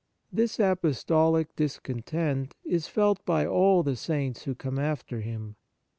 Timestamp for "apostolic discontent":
0.59-2.55